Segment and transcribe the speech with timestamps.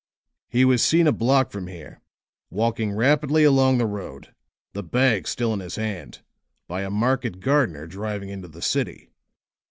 [0.49, 2.01] "He was seen a block from here,
[2.49, 4.33] walking rapidly along the road,
[4.73, 6.23] the bag still in his hand,
[6.67, 9.11] by a market gardener driving into the city.